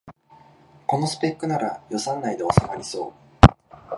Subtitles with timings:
[0.87, 3.13] このスペックなら予算内でおさまりそ
[3.43, 3.47] う